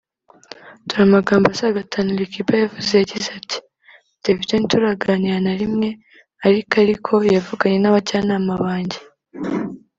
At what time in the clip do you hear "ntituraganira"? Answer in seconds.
4.57-5.37